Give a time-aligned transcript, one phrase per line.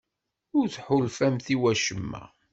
[0.57, 2.23] Ur tḥulfamt i wacemma?